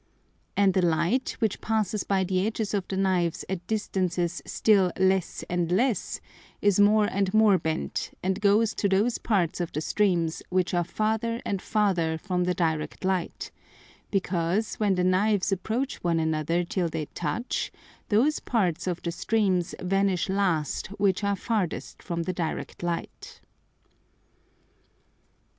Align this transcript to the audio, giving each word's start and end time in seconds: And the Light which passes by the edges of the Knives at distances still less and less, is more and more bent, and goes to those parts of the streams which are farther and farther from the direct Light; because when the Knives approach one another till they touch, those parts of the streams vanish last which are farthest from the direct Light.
And 0.57 0.73
the 0.73 0.81
Light 0.83 1.35
which 1.37 1.61
passes 1.61 2.03
by 2.03 2.23
the 2.23 2.43
edges 2.47 2.73
of 2.73 2.87
the 2.87 2.97
Knives 2.97 3.45
at 3.47 3.67
distances 3.67 4.41
still 4.47 4.91
less 4.97 5.43
and 5.47 5.71
less, 5.71 6.19
is 6.59 6.79
more 6.79 7.05
and 7.05 7.31
more 7.35 7.59
bent, 7.59 8.09
and 8.23 8.41
goes 8.41 8.73
to 8.73 8.89
those 8.89 9.19
parts 9.19 9.61
of 9.61 9.71
the 9.71 9.79
streams 9.79 10.41
which 10.49 10.73
are 10.73 10.83
farther 10.83 11.39
and 11.45 11.61
farther 11.61 12.17
from 12.17 12.45
the 12.45 12.55
direct 12.55 13.05
Light; 13.05 13.51
because 14.09 14.73
when 14.79 14.95
the 14.95 15.03
Knives 15.03 15.51
approach 15.51 15.97
one 16.03 16.19
another 16.19 16.63
till 16.63 16.89
they 16.89 17.05
touch, 17.13 17.71
those 18.09 18.39
parts 18.39 18.87
of 18.87 19.03
the 19.03 19.11
streams 19.11 19.75
vanish 19.79 20.29
last 20.29 20.87
which 20.97 21.23
are 21.23 21.35
farthest 21.35 22.01
from 22.01 22.23
the 22.23 22.33
direct 22.33 22.81
Light. 22.81 23.39